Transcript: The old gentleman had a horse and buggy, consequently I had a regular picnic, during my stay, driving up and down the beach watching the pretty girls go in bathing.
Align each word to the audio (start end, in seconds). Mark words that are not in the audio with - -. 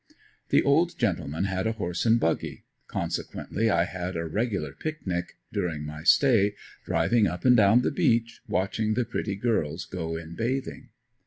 The 0.49 0.63
old 0.63 0.97
gentleman 0.97 1.43
had 1.43 1.67
a 1.67 1.73
horse 1.73 2.07
and 2.07 2.19
buggy, 2.19 2.65
consequently 2.87 3.69
I 3.69 3.83
had 3.85 4.15
a 4.17 4.25
regular 4.25 4.71
picnic, 4.73 5.37
during 5.53 5.85
my 5.85 6.01
stay, 6.01 6.55
driving 6.85 7.27
up 7.27 7.45
and 7.45 7.55
down 7.55 7.83
the 7.83 7.91
beach 7.91 8.41
watching 8.47 8.95
the 8.95 9.05
pretty 9.05 9.35
girls 9.35 9.85
go 9.85 10.15
in 10.17 10.33
bathing. 10.33 10.89